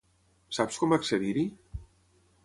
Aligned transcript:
Saps 0.57 0.79
com 0.83 0.95
accedir-hi? 0.97 1.43